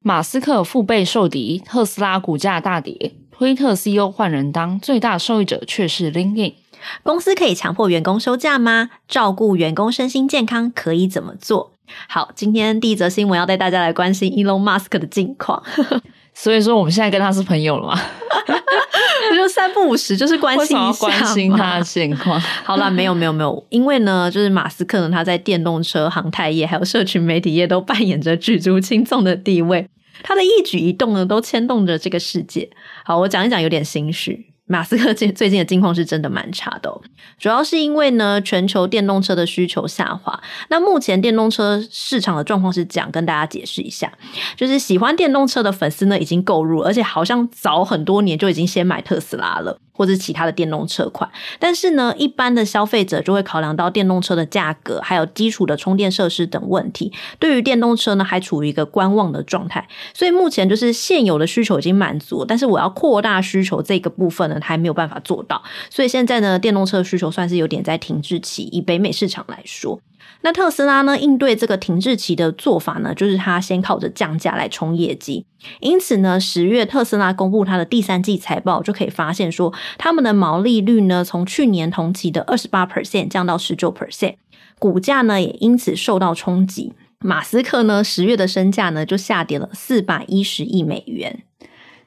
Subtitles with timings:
[0.00, 6.54] 马斯克腹背受敌，特斯拉股价大跌，推特 CEO 换人当，最大受益者却是 LinkedIn。
[7.02, 8.90] 公司可以强迫员工休假吗？
[9.08, 11.72] 照顾员工身心健康可以怎么做？
[12.08, 15.60] 好，今天第一则新闻要带大家来关心 Elon Musk 的近况。
[16.32, 18.00] 所以说，我们现在跟他是朋友了吗？
[19.36, 22.40] 就三不五时就是关心一下，关心他的现况。
[22.64, 29.86] 好啦，没有没有没有，因为呢，就是马斯克呢，他在电动车、航太业还有社群媒体业都扮演着举足轻重的地位，
[30.22, 32.70] 他的一举一动呢，都牵动着这个世界。
[33.04, 34.46] 好，我讲一讲，有点心虚。
[34.70, 37.00] 马斯克最 最近的境况是真的蛮差的哦，
[37.38, 40.38] 主要是因为呢，全球电动车的需求下滑。
[40.68, 44.12] 那目前电动车市场的状况是这样，跟大家解释一下，
[44.56, 49.80] 就是喜欢电动车的粉丝呢已经购入，而且好像早很多年就已经先买特斯拉了。
[49.98, 57.12] 或者其他的电动车款，但是呢，一般的消费者就会考量到电动车的价格，还有基础的充电设施等问题。
[57.40, 59.88] 对于电动车呢，还处于一个观望的状态。
[60.14, 65.60] 所以目前就是现有的需求已经满足，但是我要扩大需求这个部分呢，还没有办法做到。
[65.90, 68.62] 所以现在呢，电动车的需求算是有点在停滞期。
[68.70, 70.00] 以北美市场来说。
[70.42, 75.44] 那特斯拉呢，应对这个停滞期的做法呢，就是它先靠着降价来冲业绩。
[75.80, 84.36] 因此呢，十月特斯拉公布它的第三季财报，就可以发现说，他们的毛利率呢，从去年同期的二十八 percent 降到十九 percent，
[84.78, 86.92] 股价呢也因此受到冲击。
[87.18, 91.42] 马斯克呢，十月的身价呢就下跌了四百一十亿美元。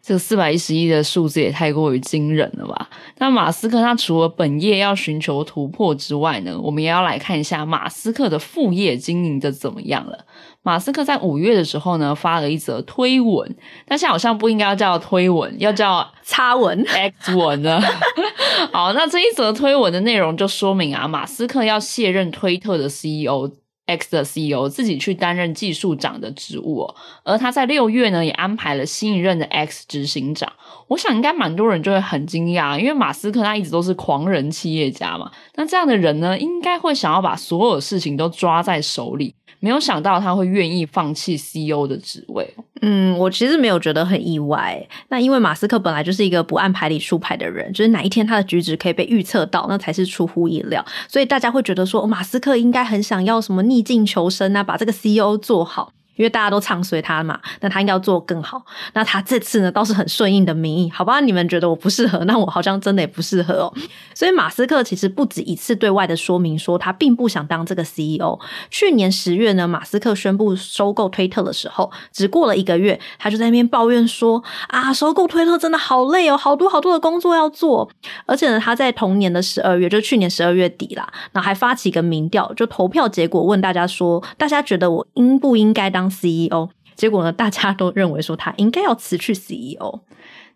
[0.04, 2.90] 这个四百一十亿的数字也太过于惊人了吧？
[3.20, 10.26] 那马斯克他除了本业要寻求突破之外呢，我们也要来看一下马斯克的副业经营的怎么样了。
[10.64, 17.80] 马斯克在五月的时候呢，发了一则推文，但是好像不应该叫推文，要叫插文 X 文呢。
[18.74, 23.52] 好，那这一则推文的内容就说明啊，马斯克要卸任推特的 CEO。
[23.86, 30.52] X 的 CEO 自己去担任技术长的职务哦，而他在六月呢也安排了新一任的 X 执行长。
[30.88, 39.36] 我想应该蛮多人就会很惊讶，因为马斯克他一直都是狂人企业家嘛，那这样的人呢，应该会想要把所有事情都抓在手里。
[39.62, 42.54] 没有想到他会愿意放弃 CEO 的职位。
[42.82, 44.86] 嗯，我其实没有觉得很意外。
[45.10, 50.84] 那因为马斯克本来就是一个不按牌理出牌的人，就是哪一天他的举止可以被预测到，那才是出乎意料。
[51.08, 55.94] 所以大家会觉得说，马斯克应该很想要什么逆境求生啊，把这个 CEO 做好。
[56.16, 58.64] 因为大家都唱随他嘛，那他应该要做更好。
[58.94, 61.20] 那他这次呢，倒是很顺应的民意，好吧？
[61.20, 63.74] 你们觉得我不适合，那我好像真的也不适合哦。
[64.14, 68.38] 所以马斯克其实不止一次对外的说明说，他并不想当这个 CEO。
[68.70, 77.90] 去年十月呢，马斯克宣布收购推特的时候，只过了一个月，他就在那边抱怨说：“啊，收购推特真的好累哦，好多好多的工作要做。”
[78.28, 90.02] 而且呢，他在同年的十二月，就去年十二月底啦，然后还发起一个民调，就投票结果问大家说：“大家觉得我应不应该当？” CEO，结果呢，大家都认为说他应该要辞去 CEO。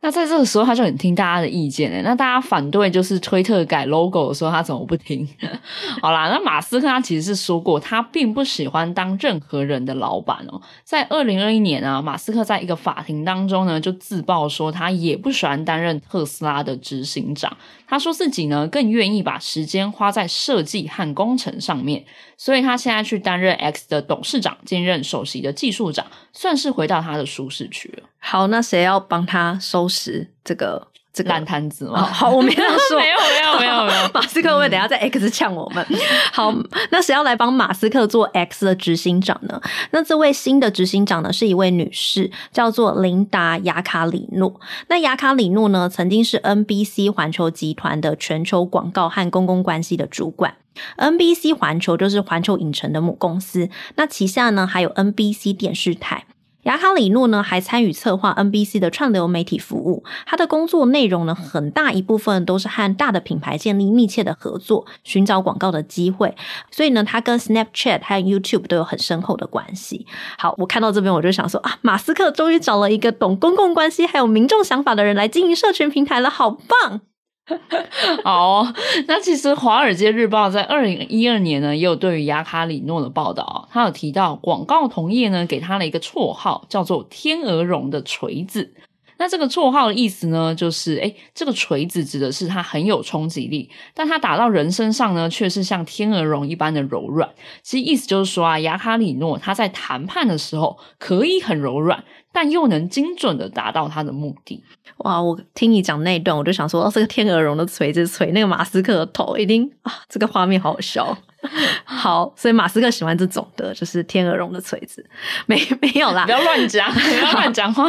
[0.02, 2.02] 那在这个时候，他就很听大家的意见诶。
[2.04, 5.28] 那大家反对就是推特改 logo 的时候，他怎么不听？
[6.00, 10.62] 好啦，那马斯克他其实是说过，他并不喜欢当任何人的老板哦。
[10.84, 17.58] 在二零二一年啊，马斯克在一个法庭当中呢，就自曝说他也不喜欢担任特斯拉的执行长。
[17.88, 22.06] 他说自己呢，更愿意把时间花在设计和工程上面。
[22.38, 28.10] 所以他现在去担任 X 的董事长，兼任首席的技术长，算是回到他的舒适区了。
[28.20, 32.04] 好，那谁要帮他收拾这个这个烂摊子吗？
[32.04, 34.10] 好，我没有 说，没有，没有，没有，没有。
[34.14, 35.86] 马斯克会等下在 X 呛我们？
[36.34, 36.54] 好，
[36.92, 39.62] 那谁要来帮马斯克做 X 的执行长呢？
[39.92, 44.60] 那这位新的执行长呢，是一位女士，叫做琳达·雅卡里诺。
[44.90, 50.56] 那雅卡里诺呢，曾经是 NBC 环球集团的全球广告和公共关系的主管。
[50.98, 56.26] NBC 环球就是环球影城的母公司，那旗下呢还有 NBC 电视台。
[56.66, 66.36] 雅卡里诺呢还参与策划 NBC 的串流媒体服务，他的工作内容呢很大一部分都是和大的品牌建立密切的合作，寻找广告的机会。
[66.72, 70.08] 所以呢，他跟 Snapchat 和 YouTube 都有很深厚的关系。
[70.40, 77.02] 好，我看到这边我就想说啊，马斯克终于找了一个懂公共关系还有民众想法的人来经营社群平台了，好棒！
[78.24, 78.74] 好、哦，
[79.08, 88.74] 那其实《华尔街日报》在二零一二年呢，也有对于雅卡里诺的报道，他有提到广告同业呢给他了一个绰号，叫做“天鹅绒的锤子”。
[89.18, 97.30] 那这个绰号的意思呢，就是诶，这个锤子指的是它很有冲击力，但它打到人身上呢，却是像天鹅绒一般的柔软。
[97.64, 104.64] 其实意思就是说啊，雅卡里诺他在谈判的时候可以很柔软，但又能精准的达到他的目的。
[104.98, 111.18] 哇，我听你讲那一段，我就想说，哦，这个天鹅绒的锤子锤那个马斯克的头，一定啊，这个画面好好笑。
[111.86, 115.06] 好，所以马斯克喜欢这种的，就是天鹅绒的锤子，
[115.46, 117.88] 没 没有啦，不要乱讲，不要乱讲话。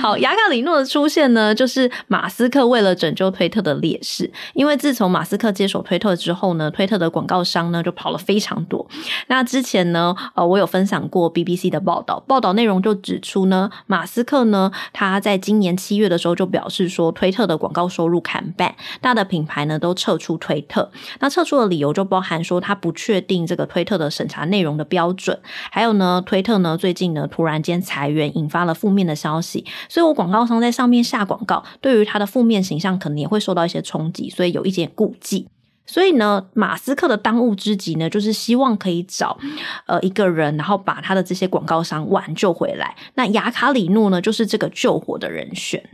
[0.00, 8.86] 好，雅卡里诺的出现呢，就是马斯克为了拯救推特的劣势，因为自从马斯克接手推特之后呢，推特的广告商呢就跑了非常多。
[9.28, 20.90] 那之前呢，呃，我有分享过 BBC 的报道，报道内容就指出呢，马斯克呢，他在今年七月的时候就表示说，推特的广告收入砍半，大的品牌呢都撤出推特。
[21.20, 22.89] 那撤出的理由就包含说，他不。
[22.90, 25.38] 不确定这个推特的审查内容的标准，
[25.70, 35.46] 还有呢，推特呢最近呢突然间裁员，引发了负面的消息，所以我广告商在上面下广告，对于他的负面形象可能也会受到一些冲击，所以有一点顾忌。
[35.86, 39.38] 所以呢，马斯克的当务之急呢，就是希望可以找
[39.86, 42.96] 呃一个人，然后把他的这些广告商挽救回来。
[43.14, 45.90] 那雅卡里诺呢，就是这个救火的人选。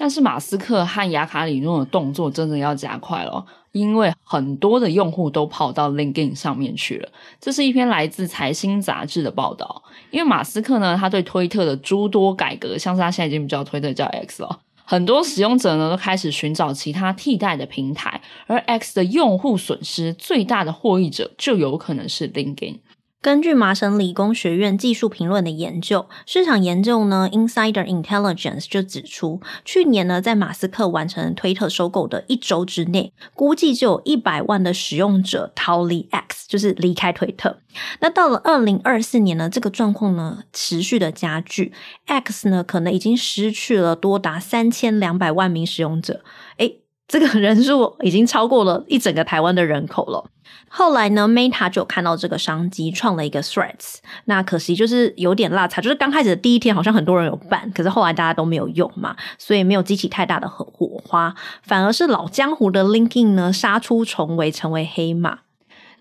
[0.00, 3.44] 但是马斯克和雅卡里诺的动作真的要加快了。
[3.72, 7.08] 因为很多的用户都跑到 LinkedIn 上面去了，
[7.38, 9.82] 这是一篇来自财新杂志的报道。
[10.10, 22.78] 因为马斯克呢，他对推特的诸多改革，像是他现在已经不叫推特，叫 X 了，很多使用者呢都开始寻找其他替代的平台，而 X 的用户损失最大的获益者就有可能是 LinkedIn。
[23.22, 37.58] 根据麻省理工学院技术评论的研究，市场研究呢，Insider Intelligence 就指出，去年呢，在马斯克完成推特收购的一周之内，估计就有一百万的使用者逃离 X，就是离开推特。
[38.00, 41.74] 那到了二零二四年呢，这个状况呢持续的加剧
[42.06, 46.24] ，X 呢可能已经失去了多达三千两百万名使用者。
[46.56, 46.79] 诶
[47.10, 50.24] 这个人数已经超过了一整个台湾的人口了。
[50.68, 53.96] 后来呢，Meta 就看到这个商机，创了一个 Threads。
[54.26, 61.34] 那可惜就是有点落差，就是刚开始的第一天好像很多人有办，可是后来大家都没有用嘛，所以没有激起太大的火花。
[61.64, 65.40] 反而是老江湖的 LinkedIn 呢，杀出重围，成为黑马。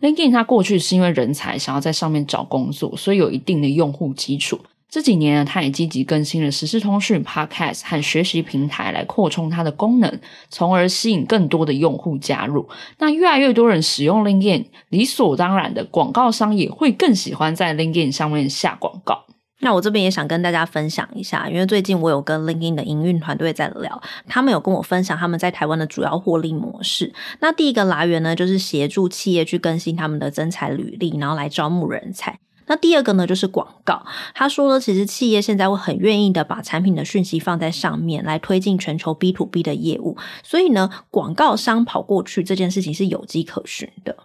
[0.02, 4.60] LinkedIn 它过去是因为人才想要在上面找工作，所以有一定的用户基础。
[4.90, 10.20] 这几年呢，他也积极更新了时事通讯、Podcast 和学习平台来扩充它的功能，
[10.50, 12.68] 从而吸引更多的用户加入。
[12.98, 19.26] 那越来越多人使用 LinkedIn，理所当然的，广告商也会更喜欢在 LinkedIn 上面下广告。
[19.62, 27.14] 那我这边也想跟大家分享一下，因为最近我有跟 LinkedIn 的营运团队在聊，他们有跟我分享他们在台湾的主要获利模式。
[27.42, 32.40] 那第一个来源呢，就是协助企业去更新他们的征才履历，然后来招募人才。
[32.70, 34.06] 那第二个呢，就是广告。
[34.34, 40.16] 他说呢，其实企业现在会很愿意的把产品的讯息放在上面，来推进全球 B to B 的业务。
[40.44, 44.16] 所以呢，广告商跑过去这件事情是有迹可循的。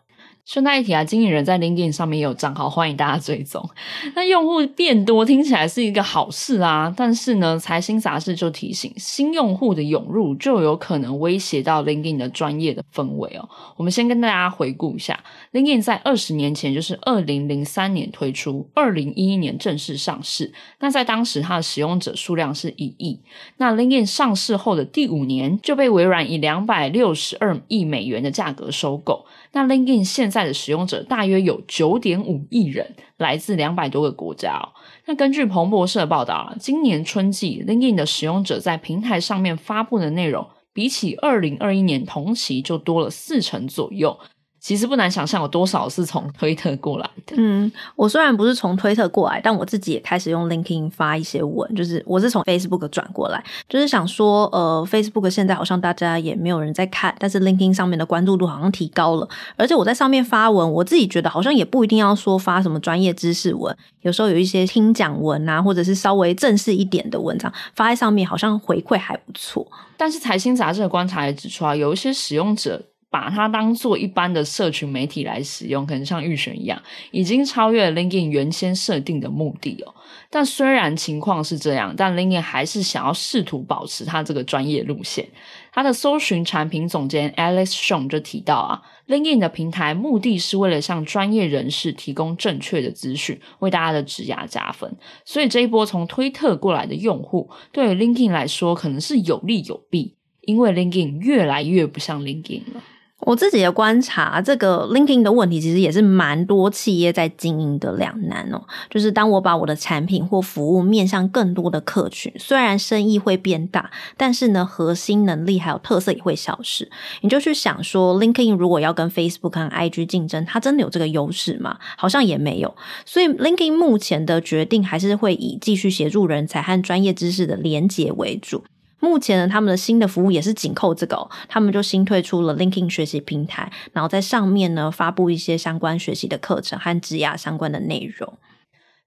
[0.46, 3.66] 顺带一提啊，经理人在 LinkedIn 上面也有账号，欢迎大家追踪。
[4.14, 13.48] 那用户变多听起来是一个好事啊，但是呢，财新杂志就提醒，新用户的涌入就有可能威胁到 LinkedIn 的专业的氛围哦。
[13.78, 15.18] 我们先跟大家回顾一下
[15.52, 20.52] ，LinkedIn 在二十年前，就是二零零三年推出，二零一一年正式上市。
[20.80, 23.18] 那在当时，它的使用者数量是一亿。
[23.56, 29.24] 那 LinkedIn 上市后的第五年，就被微软以两百六十二亿美元的价格收购。
[29.54, 34.68] 那 LinkedIn 现在的使用者大约有九点五亿人，来自两百多个国家哦。
[35.06, 44.18] 那根据彭博社报道啊，今年春季 LinkedIn 的使用者在平台上面发布的内容，比起二零二一年同期就多了四成左右。
[44.64, 47.34] 其实不难想象有多少是从推特过来的。
[47.36, 69.70] 嗯，我虽然不是从推特过来，但我自己也开始用 LinkedIn 发一些文，就是我是从 Facebook 转过来，就是想说，呃，Facebook 现在好像大家也没有人在看，但是 LinkedIn 上面的关注度好像提高了，而且我在上面发文，我自己觉得好像也不一定要说发什么专业知识文，有时候有一些听讲文啊，或者是稍微正式一点的文章发在上面，好像回馈还不错。
[69.98, 72.80] 但是财新杂志的观察也指出啊，有一些使用者。
[73.14, 79.94] 把它当做一般的社群媒体来使用，可能像预选一样，已经超越了 LinkedIn 原先设定的目的哦。
[80.28, 85.28] 但虽然情况是这样，但 LinkedIn 还是想要试图保持它这个专业路线。
[85.72, 94.92] 它的搜寻产品总监 Alex Sean 就提到啊，LinkedIn 的平台目的是为了向专业人士提供正确的资讯，为大家的职涯加分。
[95.24, 102.82] 所以这一波从推特过来的用户，对 LinkedIn 来说可能是有利有弊，因为 LinkedIn 越来越不像 LinkedIn 了。
[103.24, 108.62] 我自己的观察，这个 linking 的问题其实也是蛮多企业在经营的两难哦。
[108.90, 116.90] 就是当我把我的产品或服务面向更多的客群，虽然生意会变大，但是呢，核心能力还有特色也会消失。
[117.22, 121.78] 你就去想说，linking 如果要跟 Facebook 和 IG 竞争，它真的有这个优势吗？
[121.96, 122.76] 好像也没有。
[123.06, 128.64] 所以 linking 目前的决定还是会以继续协助人才和专业知识的连结为主。
[129.04, 138.38] 目前呢，他们的新的服务也是紧扣这个哦，他们就新推出了 LinkedIn 学习平台，然后在上面呢发布一些相关学习的课程和职涯相关的内容。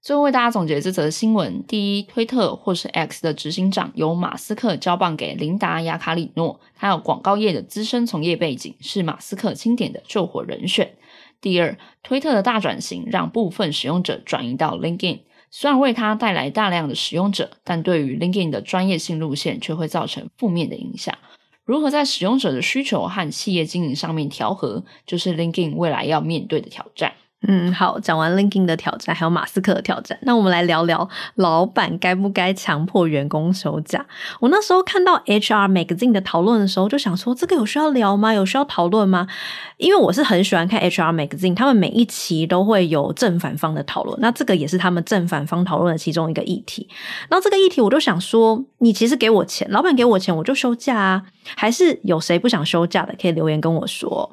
[0.00, 10.92] 最后为大家总结这则新闻：第一，推特或是 X 的执行长由马斯克交棒给琳达·雅卡里诺，他有广告业的资深从业背景，是马斯克钦点的救火人选。
[11.40, 15.22] 第二，推特的大转型让部分使用者转移到 LinkedIn。
[15.50, 21.16] 虽然为它带来大量的使用者，但对于 LinkedIn 的专业性路线却会造成负面的影响。
[21.64, 27.12] 如何在使用者的需求和企业经营上面调和，就是 LinkedIn 未来要面对的挑战。
[27.46, 34.04] 嗯，好，讲完 LinkedIn 的挑战，还有马斯克的挑战，那我们来聊聊老板该不该强迫员工休假。
[34.40, 38.34] 我那时候看到 HR Magazine 的讨论的时候，就想说，这个有需要聊吗？
[38.34, 39.28] 有需要讨论吗？
[39.76, 46.88] 因为我是很喜欢看 HR Magazine，他们每一期都会有正反方的讨论，那这个也是他们正反方讨论的其中一个议题。
[47.28, 51.22] 然后这个议题，我就想说，你其实给我钱，老板给我钱，我就休假啊。
[51.56, 54.30] 还是有谁不想休假的，可以留言跟我说。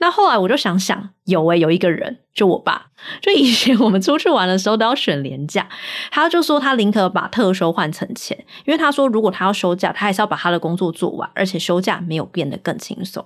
[0.00, 2.86] 那后来我就想想，有诶、有一个人，就我爸，
[3.20, 5.68] 就以前我们出去玩的时候都要选年假，
[6.10, 13.24] 他就说他宁可把特休换成钱，因为他说如果他要休假，他还是要把他的工作做完，而且休假没有变得更轻松。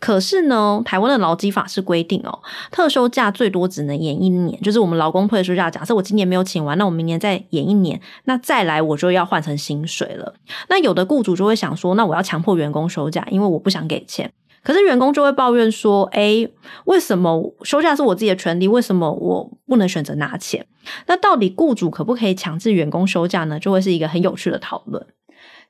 [0.00, 2.38] 可是呢，台湾的劳基法是规定哦，
[2.70, 10.34] 特休假最多只能延一年，就是我们劳工退休假，假设我今年没有请完，那我明年再延一年，那再来我就要换成薪水了。
[10.68, 14.30] 那有的雇主就会想说，那我要强迫员工休假，因为我不想给钱。
[14.62, 16.50] 可是员工就会抱怨说，诶，
[16.86, 20.66] 为什么休假是我自己的权利，为什么我不能选择拿钱？
[21.06, 23.60] 那到底雇主可不可以强制员工休假呢？
[23.60, 25.06] 就会是一个很有趣的讨论。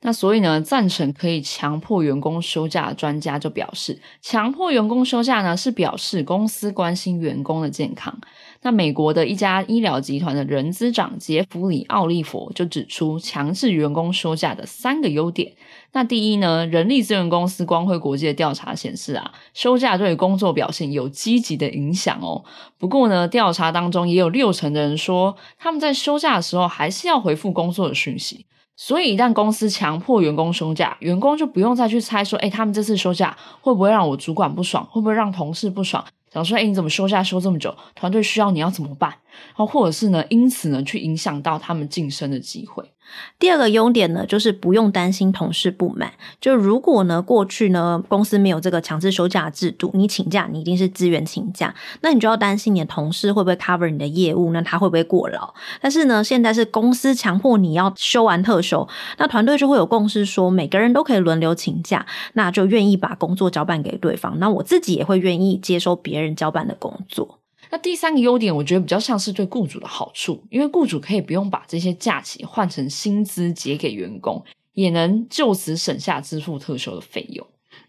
[0.06, 8.14] 那所以呢，赞成可以强迫员工休假的专家就表示，强迫员工休假呢，是表示公司关心员工的健康。
[8.60, 15.54] 那美国的一家医疗集团的人资长杰弗里奥利佛就指出，强制员工休假的三个优点。
[15.92, 22.44] 那第一呢，人力资源公司光辉国际的调查显示啊，休假对工作表现有积极的影响哦。
[22.76, 28.44] 不过呢，调查当中也有六成的人说，他们在休假的时候还是要回复工作的讯息。
[28.76, 36.04] 所以，一旦公司强迫员工休假，员工就不用再去猜说，哎，他们这次休假会不会让我主管不爽，会不会让同事不爽？
[36.32, 37.72] 想说，哎，你怎么休假休这么久？
[37.94, 39.10] 团队需要你要怎么办？
[39.10, 42.90] 然后，或者是呢，因此呢，去影响到他们晋升的机会。
[43.38, 46.12] 第二个优点呢，就是不用担心同事不满。
[46.40, 55.54] 就如果呢，过去呢，公司没有这个强制休假制度，你请假你一定是自愿请假，那你就要担心你的同事会不会 cover 你的业务，那他会不会过劳？
[55.80, 64.38] 但是呢，现在是公司强迫你要休完特休，那团队就会有共识说，每个人都可以轮流请假，那就愿意把工作交办给对方。
[64.38, 67.38] 那我自己也会愿意接收别人交办的工作。
[67.74, 74.40] 那第三个优点，我觉得比较像是对雇主的好处，因为雇主可以不用把这些假期换成薪资结给员工，
[74.74, 77.44] 也能就此省下支付特休的费用。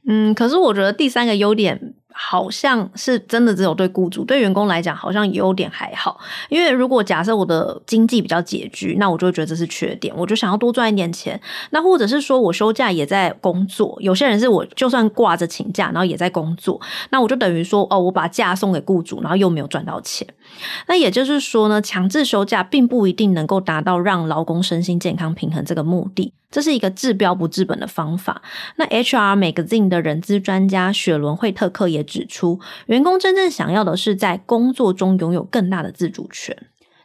[0.08, 1.94] 嗯，可是我觉得第三个优点。
[2.18, 6.18] 好像是真的只有对雇主，对员工来讲好像有点还好。
[6.48, 11.40] 因为如果假设我的经济比较拮据，那我就觉得这是缺点，我就想要多赚一点钱。
[11.72, 16.80] 那或者是说我休假也在工作，有些人是我就算挂着请假，然后也在工作，
[17.10, 20.26] 那我就等于说哦，我把假送给雇主，然后又没有赚到钱。
[20.88, 26.34] 那也就是说呢，强制休假并不一定能够达到让劳工身心健康平衡这个目的。
[26.52, 28.42] 这是一个治标不治本的方法。
[28.78, 36.56] 那 HR Magazine 的人资专家雪伦惠特克也指出，员工真正想要的是在工作中拥有更大的自主权。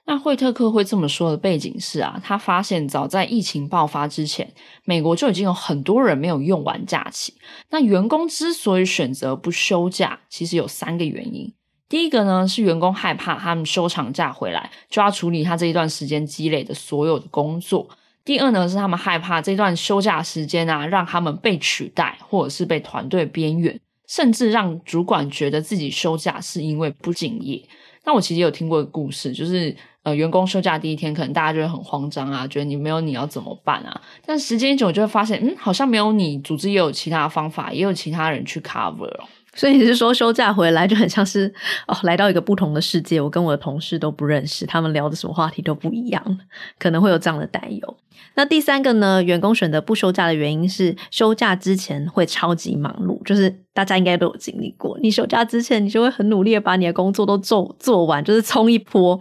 [0.06, 4.52] 那惠特克会这么说的背景是啊，他发现早在疫情爆发之前，
[4.84, 7.34] 美国就已经有很多人没有用完假期。
[7.70, 11.52] 那员工之所以选择不休假，其实有三个原因。
[11.90, 17.86] 第一个呢，是员工害怕他们休长假回来就要处理他这一段时间积累的所有的工作。
[18.24, 27.60] 第二呢，是他们害怕这段休假时间啊，让他们被取代，或者是被团队边缘，甚至让主管觉得自己休假是因为不敬业。
[28.04, 34.00] 那我其实有听过一个故事，就是呃，员工休假第一天，可能大家就会很慌张啊，觉得你没有你要怎么办啊？
[34.24, 39.10] 但时间一久，就会发现，嗯，好像没有你，组织也有其他方法，也有其他人去 cover。
[39.54, 41.52] 所以你是说休假回来就很像是
[41.86, 46.38] 哦，来到一个不同的世界，我跟我的同事都不认识，他们聊的什么话题都不一样，
[46.78, 47.96] 可能会有这样的担忧。
[48.34, 59.20] 那第三个呢，员工选择不休假的原因是休假之前会超级忙碌，就是大家应该都有经历过，你休假之前你就会很努力的把你的工作都做做完，就是冲一波。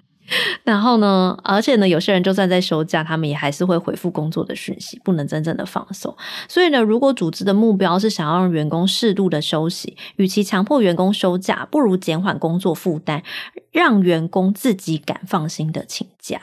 [0.63, 6.15] 然后呢，而且呢，有些人就算在休假，他们也还是会回复工作的讯息，不能真正的放松。
[6.47, 13.23] 所以呢，如果组织的目标是想要让员工适度的休息，与其强迫员工休假，不如减缓工作负担，
[13.71, 16.39] 让员工自己敢放心的请假。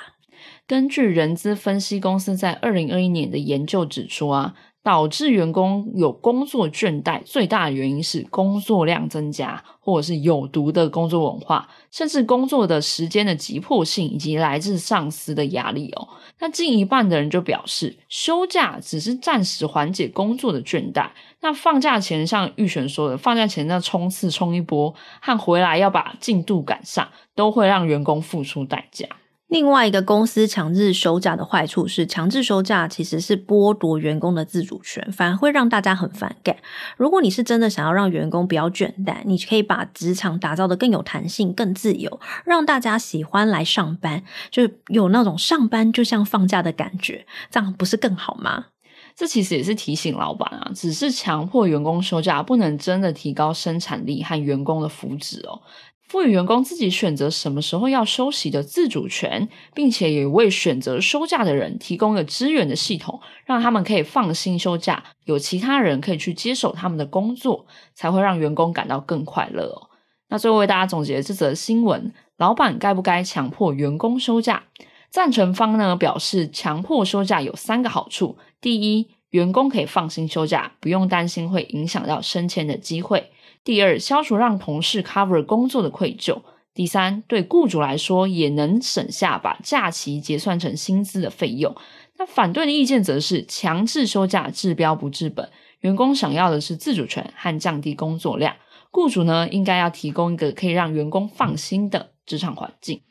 [0.66, 4.54] 根据人资分析公司在二零二一年的研究指出啊。
[4.86, 16.06] 导致员工有工作倦怠最大的原因是工作量增加，或者是有毒的工作文化，甚至工作的时间的急迫性，以及来自上司的压力哦。
[16.38, 21.08] 那近一半的人就表示，休假只是暂时缓解工作的倦怠。
[21.40, 29.08] 那放假前，像玉璇说的，放假前那冲刺冲一波，和回来要把进度赶上，都会让员工付出代价。
[29.48, 36.56] 另外一个公司强制休假的坏处是，强制休假其实是剥夺员工的自主权，反而会让大家很反感。
[36.96, 48.66] 如果你是真的想要让员工不要倦怠，你可以把职场打造得更有弹性、更自由，让大家喜欢来上班，就有那种上班就像放假的感觉，这样不是更好吗？
[49.14, 55.62] 这其实也是提醒老板啊，只是强迫员工休假，不能真的提高生产力和员工的福祉哦。
[56.08, 69.90] 赋予员工自己选择什么时候要休息的自主权，并且也为选择休假的人提供了资源的系统，让他们可以放心休假，有其他人可以去接手他们的工作，才会让员工感到更快乐哦。
[70.28, 74.64] 那最后为大家总结这则新闻：老板该不该强迫员工休假？
[75.10, 83.30] 赞成方呢表示，强迫休假有三个好处：第一，员工可以放心休假，不用担心会影响到升迁的机会。
[83.66, 86.40] 第二，消除让同事 cover 工作的愧疚；
[86.72, 91.74] 第三，对雇主来说也能省下把假期结算成薪资的费用。
[92.16, 98.54] 那反对的意见则是强制休假治标不治本，员工想要的是自主权和降低工作量，
[98.92, 103.02] 雇主呢应该要提供一个可以让员工放心的职场环境。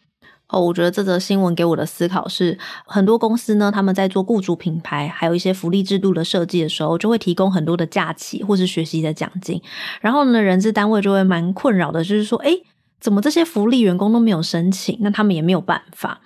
[0.48, 9.62] 哦，我觉得这则新闻给我的思考是，很多公司呢，他们在做雇主品牌，还有一些福利制度的设计的时候，就会提供很多的假期或是学习的奖金，
[10.02, 12.62] 然后呢，人事单位就会蛮困扰的，就是说，诶
[13.06, 14.98] 怎么这些福利员工都没有申请？
[15.02, 16.20] 那他们也没有办法。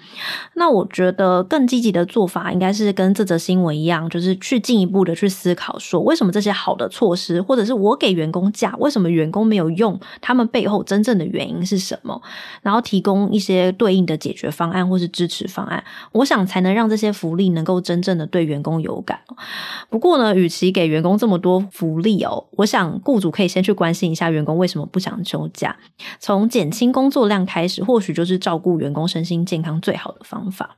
[0.53, 9.99] 那我觉得更积极的做法应该是跟这则新闻一样，就是去进一步的去思考，说为什么这些好的措施，或者是我给员工假，为什么员工没有用？
[10.21, 12.21] 他们背后真正的原因是什么？
[12.61, 19.19] 然后提供一些对应的解决方案或是支持方案，我想才能让这些福利能够真正的对员工有感。
[19.89, 25.75] 不过呢，与其给员工这么多福利哦，我想雇主可以先去关心一下员工为什么不想休假，
[26.19, 30.77] 从简轻工作量开始，或许就是照顾员工身心健康最好的方法。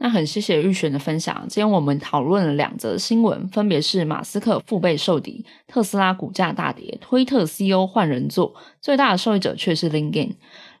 [0.00, 1.34] 那很谢谢玉璇的分享。
[1.48, 10.34] 今天我们讨论了两则新闻，分别是马斯克腹背受敌，特斯拉股价大跌，推特 CEO 换人做，最大的受益者却是 LinkedIn。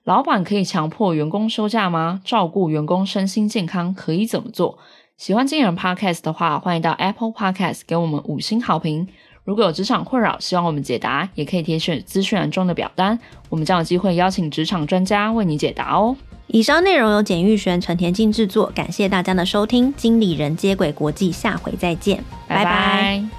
[0.04, 2.20] 老板可以强迫员工休假吗？
[2.24, 4.78] 照顾员工身心健康可以怎么做？
[5.16, 9.08] 喜欢经人 Podcast 的话，欢迎到 Apple Podcast 给我们五星好评。
[9.48, 16.14] 如果有职场困扰，希望我们解答，也可以填写资讯栏中的表单，我们将有机会邀请职场专家为你解答哦。
[16.48, 22.64] 以上内容由简玉璇、陈田静制作，感谢大家的收听，经理人接轨国际，下回再见，拜拜。
[22.64, 23.37] 拜拜。